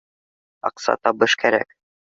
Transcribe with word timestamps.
Аҡса, 0.71 0.97
табыш 1.05 1.39
кәрәк 1.45 1.79